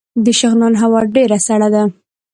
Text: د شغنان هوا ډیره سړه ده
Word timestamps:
د 0.25 0.27
شغنان 0.39 0.73
هوا 0.81 1.01
ډیره 1.15 1.37
سړه 1.47 1.69
ده 1.73 1.83